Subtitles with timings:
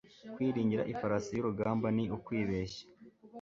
[0.33, 2.83] Kwiringira ifarasi y’urugamba ni ukwibeshya